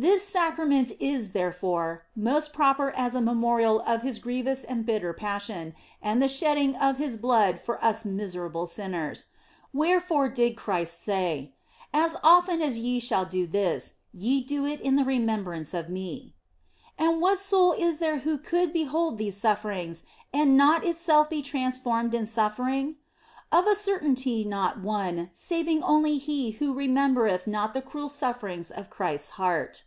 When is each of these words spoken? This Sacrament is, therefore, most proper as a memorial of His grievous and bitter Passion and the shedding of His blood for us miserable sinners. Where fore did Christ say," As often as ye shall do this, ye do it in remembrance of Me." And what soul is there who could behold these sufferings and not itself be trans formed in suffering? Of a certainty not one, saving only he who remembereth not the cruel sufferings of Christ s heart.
This 0.00 0.22
Sacrament 0.28 0.92
is, 1.00 1.32
therefore, 1.32 2.04
most 2.14 2.52
proper 2.52 2.92
as 2.92 3.16
a 3.16 3.20
memorial 3.20 3.80
of 3.80 4.02
His 4.02 4.20
grievous 4.20 4.62
and 4.62 4.86
bitter 4.86 5.12
Passion 5.12 5.74
and 6.00 6.22
the 6.22 6.28
shedding 6.28 6.76
of 6.76 6.98
His 6.98 7.16
blood 7.16 7.60
for 7.60 7.82
us 7.84 8.04
miserable 8.04 8.64
sinners. 8.66 9.26
Where 9.72 10.00
fore 10.00 10.28
did 10.28 10.54
Christ 10.56 11.02
say," 11.02 11.52
As 11.92 12.16
often 12.22 12.62
as 12.62 12.78
ye 12.78 13.00
shall 13.00 13.24
do 13.24 13.44
this, 13.44 13.94
ye 14.12 14.40
do 14.40 14.64
it 14.64 14.80
in 14.82 15.04
remembrance 15.04 15.74
of 15.74 15.88
Me." 15.88 16.32
And 16.96 17.20
what 17.20 17.40
soul 17.40 17.72
is 17.72 17.98
there 17.98 18.18
who 18.20 18.38
could 18.38 18.72
behold 18.72 19.18
these 19.18 19.36
sufferings 19.36 20.04
and 20.32 20.56
not 20.56 20.84
itself 20.86 21.28
be 21.28 21.42
trans 21.42 21.76
formed 21.76 22.14
in 22.14 22.26
suffering? 22.26 22.98
Of 23.50 23.66
a 23.66 23.74
certainty 23.74 24.44
not 24.44 24.80
one, 24.80 25.30
saving 25.32 25.82
only 25.82 26.18
he 26.18 26.50
who 26.52 26.72
remembereth 26.74 27.46
not 27.48 27.72
the 27.74 27.82
cruel 27.82 28.10
sufferings 28.10 28.70
of 28.70 28.90
Christ 28.90 29.24
s 29.30 29.30
heart. 29.32 29.82